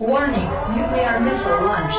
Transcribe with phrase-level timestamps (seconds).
[0.00, 1.98] Warning, nuclear missile launched.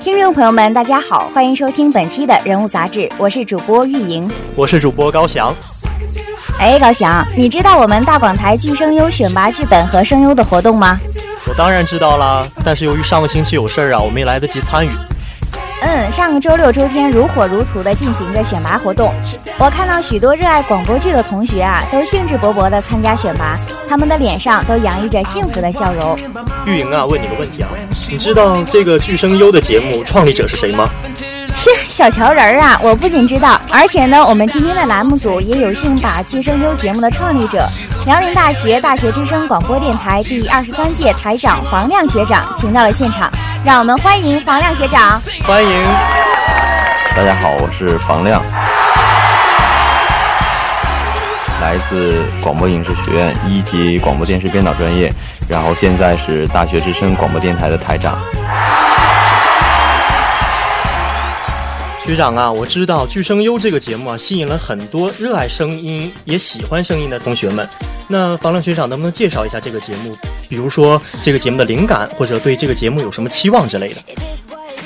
[0.00, 4.26] 听众朋友们，大家好，欢迎收听本期的人物杂志，我是主播玉莹。
[4.56, 5.54] 我是主播高翔。
[6.58, 10.98] 哎，高翔，你知道我们大广台剧声优选拔剧本和声优的活动吗？
[11.48, 14.90] 我当然知道啦，但是由于上个星期有事儿啊，我没来得及参与。
[15.84, 19.12] 嗯，上个周六、周天如火如荼地进行着选拔活动。
[19.58, 23.58] 我看到许多热爱广播剧的同学啊，都兴致勃勃地参加选拔，
[23.88, 26.16] 他们的脸上都洋溢着幸福的笑容。
[26.64, 27.68] 玉莹啊，问你个问题啊，
[28.08, 30.88] 你知道这个巨声优的节目创立者是谁吗？
[31.52, 32.80] 切，小瞧人儿啊！
[32.82, 37.66] 我不仅知道，而且呢，我们今天的栏目组也有幸把聚声优节目的创立者——
[38.06, 43.30] 辽宁大学大学之声广播电台第二十三届台长黄亮学长请到了现场，
[43.64, 45.20] 让我们欢迎黄亮学长。
[45.46, 45.86] 欢迎。
[47.14, 48.42] 大家好，我是房亮，
[51.60, 55.12] 来自广播影视学院一级广播电视编导专业，
[55.48, 58.18] 然后现在是大学之声广播电台的台长。
[62.04, 67.66] 学长啊，我知道《剧声优》这个节目啊，吸引了很多热爱声音也喜欢声音的同学们。
[68.08, 70.16] 那房亮学长能不能介绍一下这个节目？
[70.48, 74.00] 比如说这个节目的灵感，或者对这个节目有什么期望之类的？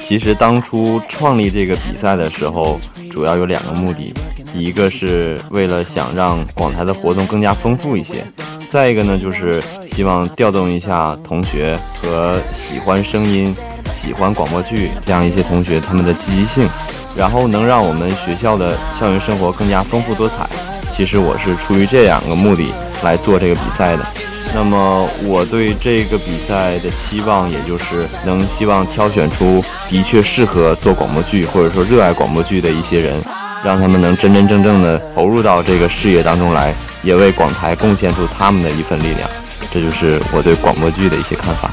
[0.05, 2.78] 其实当初创立这个比赛的时候，
[3.11, 4.12] 主要有两个目的，
[4.55, 8.25] 一个是为了想让广台的活动更加丰富一些，
[8.69, 13.56] 再一个呢，就是希望调动一下同学和喜欢声音、
[13.94, 16.69] 喜欢广播剧这样一些同学他们的积极性。
[17.17, 20.48] 然后能让我们学校的校园生活更加丰富多彩。
[20.92, 22.72] 其实我是出于这两个目的
[23.03, 24.06] 来做这个比赛的。
[24.55, 33.22] 那么我对这个比赛的期望，也就是能希望挑选出的确适合做广播剧或者说热爱广播剧的一些人，
[33.62, 36.72] 让他们能真真正正的投入到这个事业当中来，
[37.03, 39.28] 也为广台贡献出他们的一份力量。
[39.71, 41.71] 这就是我对广播剧的一些看法。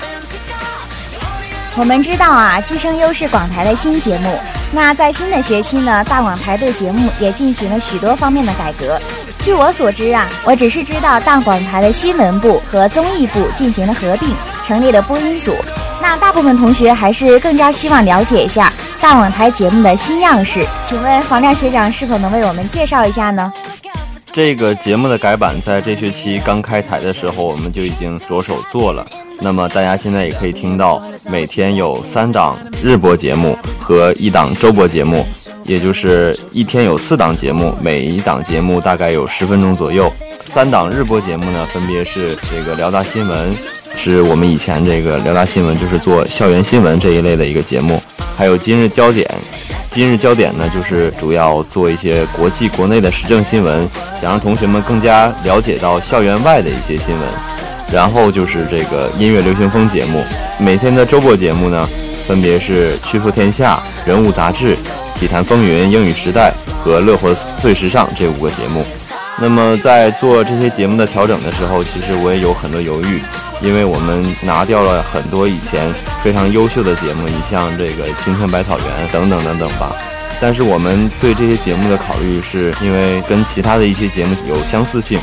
[1.78, 4.38] 我们知道啊，《剧声优》是广台的新节目。
[4.76, 9.00] 那在新的学期呢，大广台对节目也进行了许多方面的改革。
[9.40, 14.34] 据我所知啊，我只是知道大广台的新闻部和综艺部进行了合并，
[14.66, 15.54] 成立了播音组。
[16.02, 20.66] 那大部分同学还是更加希望了解一下大广台节目的新样式。
[20.84, 23.54] 请问黄亮学长是否能为我们介绍一下呢？
[24.32, 29.06] 这个节目的改版在这学期刚开台的时候，我们就已经着手做了。
[29.44, 35.26] 那么大家现在也可以听到，每天有三档日播节目和一档周播节目，
[35.66, 40.12] 也就是一天有四档节目，每一档节目大概有十分钟左右。
[40.46, 43.54] 三档日播节目呢，分别是这个辽大新闻，
[43.98, 48.02] 是我们以前这个辽大新闻就是做校园新闻这一类的一个节目，
[48.38, 49.30] 还有今日焦点。
[49.92, 53.88] 今日焦点呢，就是主要做一些国际国内的时政新闻，
[54.22, 57.53] 想让同学们更加了解到校园外的一些新闻。
[57.94, 60.26] 然后就是这个音乐流行风节目，
[60.58, 61.88] 每天的周播节目呢，
[62.28, 64.76] 分别是《曲阜天下》《人物杂志》
[65.20, 66.52] 《体坛风云》《英语时代》
[66.84, 68.84] 和《乐活最时尚》这五个节目。
[69.40, 73.22] 那么在做这些节目的调整的时候，其实我也有很多犹豫，
[73.62, 75.94] 因为我们拿掉了很多以前
[76.24, 79.96] 非常优秀的节目，你像这个《青春百草园》等等等等吧。
[80.42, 85.20] 但是我们对这些节目的考虑，是因为跟其他的一些节目有相似性。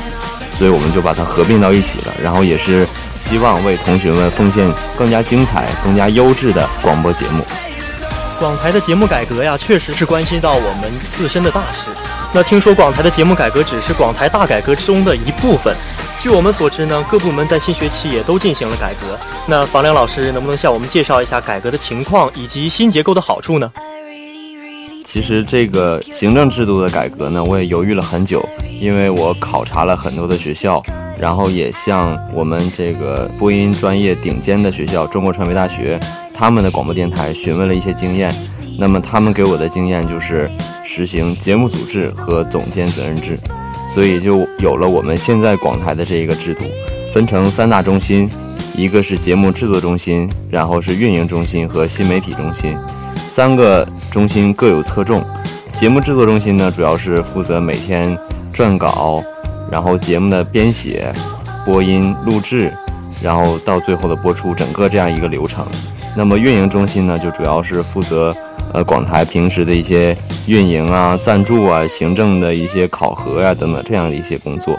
[0.60, 2.86] 所以我们就把它合并到一起了，然后也是
[3.18, 7.42] 希望为同学们奉献更加精彩、更加优质的广播节目。
[8.38, 11.88] 广台的节目改革呀，确实是关系到我们自身的大事。
[12.34, 15.74] 那听说广台的节目改革只是广台大改革之中的一部分。
[16.20, 19.18] 据我们所知呢，各部门在新学期也都进行了改革。
[19.46, 23.72] 那房梁老师能不能向我们介绍一下改革的情况以及新结构的好处呢？
[25.06, 28.46] 其实这个行政制度的改革呢，我也犹豫了很久，
[28.80, 30.82] 因为我考察了很多的学校，
[31.18, 36.00] 然后也向我们这个播音专业顶尖的学校——中国传媒大学，
[36.32, 38.34] 他们的广播电台询问了一些经验。
[38.78, 40.50] 那么他们给我的经验就是
[40.82, 43.38] 实行节目组制和总监责任制，
[43.94, 46.64] 所以就有了我们现在广台的这一个制度，
[47.12, 48.26] 分成三大中心，
[48.74, 52.74] 一个是节目制作中心，然后是运营中心和新媒体中心。
[53.28, 55.22] 三个中心各有侧重，
[55.74, 58.16] 节目制作中心呢，主要是负责每天
[58.52, 59.22] 撰稿，
[59.70, 61.12] 然后节目的编写、
[61.64, 62.72] 播音、录制，
[63.22, 65.66] 然后到最后的播出，整个这样一个流程。
[66.16, 68.34] 那么运营中心呢，就主要是负责
[68.72, 70.16] 呃广台平时的一些
[70.46, 74.78] 运营啊、赞助啊、行政的一些考核呀等等这样的一些工作。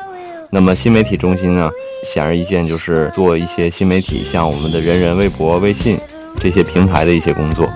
[0.49, 1.69] 那么新媒体中心呢，
[2.03, 5.99] 显而易见就是做一些新媒体，像我们的人人微博、微信。
[6.39, 7.69] 这些平台的一些工作。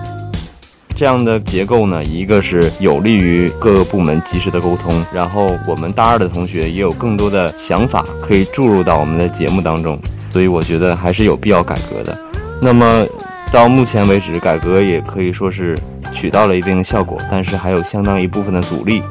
[0.96, 9.98] 这样的结构呢，一个是有利于各个部门及时的沟通，然后我们大二的同学也有更多的想法可以注入到我们的节目当中，
[10.32, 12.18] 所以我觉得还是有必要改革的。
[12.62, 13.06] 那么
[13.52, 15.78] 到目前为止，改革也可以说是
[16.14, 19.02] 取到了一定的效果，但是还有相当一部分的阻力，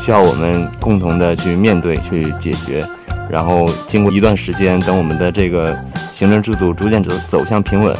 [0.00, 2.82] 需要我们共同的去面对、去解决。
[3.28, 5.78] 然后经过一段时间，等我们的这个
[6.10, 7.94] 行政制度逐渐走走向平稳，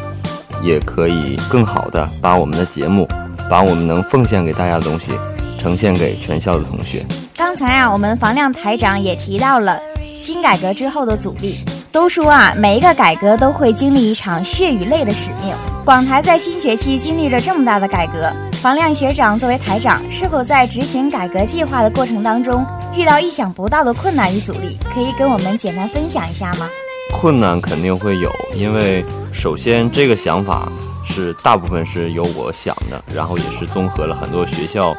[0.63, 3.07] 也可以更好的把我们的节目。
[3.49, 5.13] 把我们能奉献给大家的东西，
[5.59, 7.05] 呈现给全校的同学。
[7.37, 9.81] 刚才啊，我们房亮台长也提到了
[10.17, 11.59] 新改革之后的阻力。
[11.93, 15.55] 都说啊，每一个改革都会经历一场血与泪的使命。
[15.85, 22.67] 广台在新学期经历了这么大的改革，房亮学长作为台长，是否在执行改革计划的过程当中
[22.97, 24.77] 遇到意想不到的困难与阻力？
[24.93, 26.69] 可以跟我们简单分享一下吗？
[27.13, 30.69] 困难肯定会有，因为首先这个想法。
[31.15, 34.93] 是大部分是由我想的，然后也是综合了很多学校，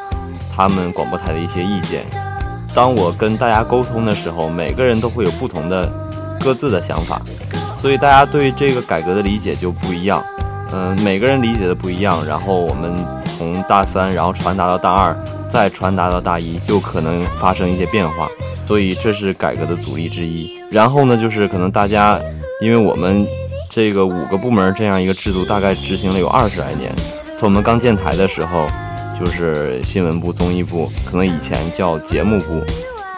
[0.54, 2.06] 他们广播台的一些意见。
[2.74, 5.92] 当我跟大家沟通的时候，每个人都会有不同的
[6.40, 7.20] 各自的想法，
[7.82, 10.24] 所以大家对这个改革的理解就不一样。
[10.72, 12.96] 嗯，每个人理解的不一样，然后我们
[13.36, 15.14] 从大三，然后传达到大二，
[15.50, 18.26] 再传达到大一，就可能发生一些变化。
[18.66, 20.50] 所以这是改革的阻力之一。
[20.70, 22.18] 然后呢，就是可能大家，
[22.62, 23.26] 因为我们。
[23.76, 26.90] 这个五个部门这样一个制度，大概执行了有二十来年。
[27.38, 28.66] 从我们刚建台的时候，
[29.20, 32.64] 就是新闻部、综艺部，可能以前叫节目部，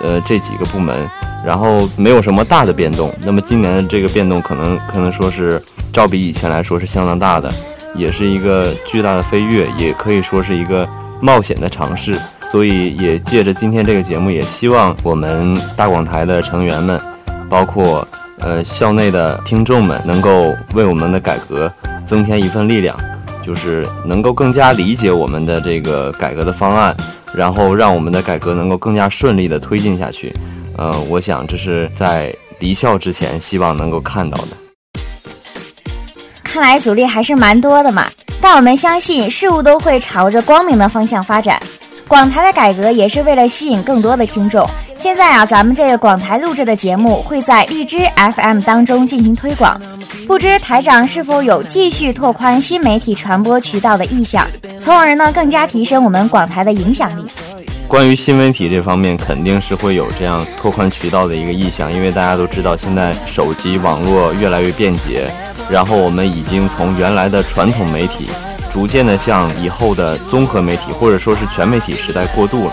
[0.01, 1.09] 呃，这几个部门，
[1.47, 3.15] 然后没有什么大的变动。
[3.25, 5.63] 那么今年的这个变动，可能可能说是
[5.93, 7.49] 照比以前来说是相当大的，
[7.95, 10.89] 也是一个巨大的飞跃，也可以说是一个
[11.21, 12.21] 冒险的尝试。
[12.51, 17.01] 所以也借着今天这个节目，也希望我们大广台的成员们，
[17.49, 18.05] 包括。
[18.41, 21.71] 呃，校内的听众们能够为我们的改革
[22.07, 22.97] 增添一份力量，
[23.43, 26.95] 就是能够更加理解我们的这个改革的方案，
[27.35, 30.33] 然后让我们的改革能够更加顺利的推进下去。
[30.77, 35.01] 呃，我想这是在离校之前希望能够看到的。
[36.45, 38.07] 看来阻力还是蛮多的嘛，
[38.41, 41.61] 但我们相信事物都会朝着光明的方向发展。
[42.07, 44.67] 广台的改革也是为了吸引更多的听众。
[44.99, 49.81] 现在啊，咱们这个广台录制的节目会在荔枝 FM 当中进行推广，
[50.27, 54.45] 不知台长是否有继续拓宽新媒体传播渠道的意向，
[54.81, 57.25] 从而呢更加提升我们广台的影响力。
[57.87, 65.31] 关于新媒体这方面，肯定是会有这样拓宽渠道的一个意向，因为大家都知道现在手机网络越来越便捷，
[65.71, 68.29] 然后我们已经从原来的传统媒体，
[68.69, 72.73] 逐渐的向以后的综合媒体或者说是全媒体时代过渡了。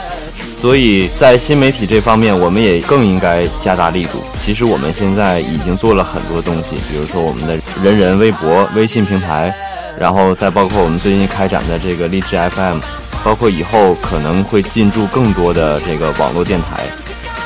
[0.60, 4.24] 所以在新媒体这方面，我们也更应该加大力度。
[4.38, 9.54] 其实我们现在已经做了很多东西，比如说我们的人人微博、微信平台，
[10.00, 12.80] 然后再包括我们最近开展的这个励志 FM，
[13.24, 16.88] 包括以后可能会进驻更多的这个网络电台。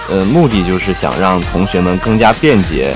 [0.10, 2.94] 呃，目的就是想让同学们更加便捷，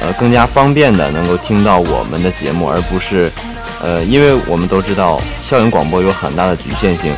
[0.00, 3.30] 呃，更加方便的能够听到我们的节目，而不是，
[3.82, 7.14] 呃，因为我们都知道校园广播有很大的局限性，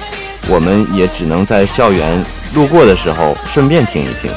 [0.48, 2.24] 我们也只能在校园。
[2.52, 4.28] 路过的时候顺便听一听，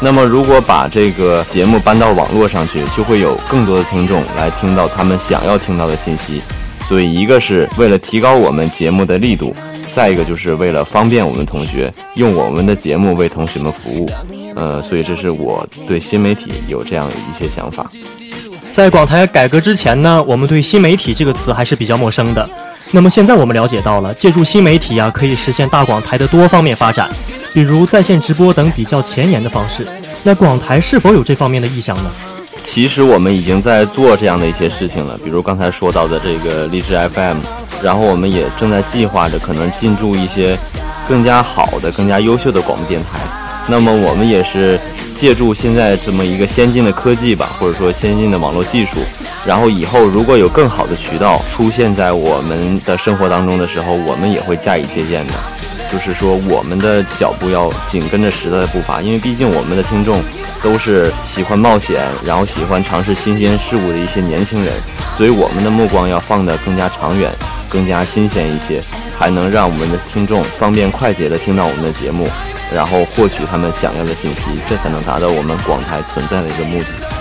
[0.00, 6.40] 那么如果把这个节目搬到网络上去，就会有更多的听众来听到他们想要听到的信息。
[6.84, 9.52] 所以，一个是为了提高我们节目的力度，
[9.92, 14.08] 再一个就是为了方便我们同学用我们的节目为同学们服务。
[14.54, 17.84] 呃，所以这是我对新媒体有这样一些想法。
[18.72, 22.48] 在广台改革之前呢，我们对新媒体这个词还是比较陌生的。
[22.92, 27.08] 那么现在我们了解到了，借助新媒体啊，可以实现大广台的多方面发展。
[27.52, 29.86] 比如在线直播等比较前沿的方式，
[30.22, 32.10] 那广台是否有这方面的意向呢？
[32.62, 37.38] 其实我们已经在做这样的一些事情了，比如刚才说到的这个励志 FM，
[37.82, 40.58] 然后我们也正在计划着可能进驻一些
[41.08, 43.20] 更加好的、更加优秀的广播电台。
[43.68, 44.78] 那么我们也是
[45.14, 48.98] 借助现在这么一个先进的科技吧，或者说先进的网络技术，
[49.46, 55.32] 然后以后如果有更好的渠道出现在我们的生活当中的时候，我们也会加以借鉴的。
[55.92, 60.20] 就是说，我们的脚步要紧跟着时代的步伐，因为毕竟我们的听众
[60.60, 64.74] 都是喜欢冒险，然后喜欢尝试新鲜事物的一些年轻人，
[65.16, 67.30] 所以我们的目光要放得更加长远，
[67.68, 68.82] 更加新鲜一些，
[69.16, 72.28] 才能让我们的听众方便快捷地听到我们的节目，
[72.74, 77.15] 然后获取他们想要的信息，这才能达到我们广台存在的一个目的。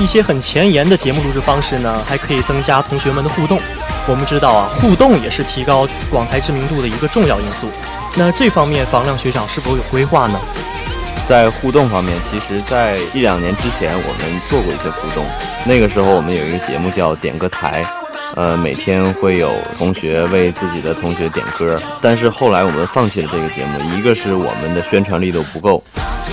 [0.00, 3.60] 一些很前沿的节目录制方式呢，还可以增加同学们的互动。
[4.08, 7.68] 我们知道啊，互动也是提高广台知名度的一个重要因素。
[8.16, 10.40] 那这方面，房亮学长是否有规划呢？
[11.28, 15.24] 在互动方面，其实，在一两年之前，我们做过一些互动。
[15.64, 17.84] 那个时候，我们有一个节目叫“点歌台”，
[18.34, 25.80] 呃，每天会有同学为自己的同学点歌，但是后来我们放弃了这个节目，一个是我们的宣传力度不够，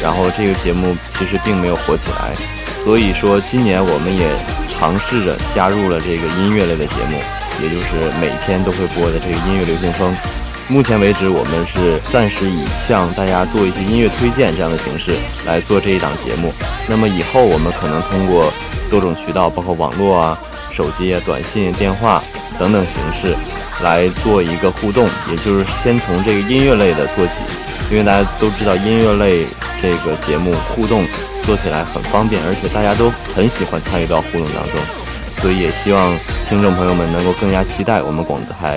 [0.01, 2.33] 然后这个节目其实并没有火起来，
[2.87, 4.33] 所以说今年我们也
[4.69, 7.19] 尝试着加入了这个音乐类的节目，
[7.61, 10.15] 也就是每天都会播的这个音乐流行风。
[10.69, 16.53] 目前为止，我们是暂时以向大家做一些音乐推荐这样的形式来做这一档节目。
[16.87, 18.53] 那么以后我们可能通过
[18.89, 20.39] 多种渠道，包括网络啊、
[20.71, 22.23] 手机啊、短信、电话
[22.57, 23.35] 等等形式
[23.83, 27.41] 来做一个互动，也就是先从这个音乐类的做起，
[27.91, 29.45] 因为大家都知道音乐类
[29.81, 31.05] 这个节目互动
[31.43, 34.75] 做起来很方便，而且大家都很喜欢参与到互动当中，
[35.39, 36.17] 所以也希望
[36.49, 38.75] 听众朋友们能够更加期待我们广台。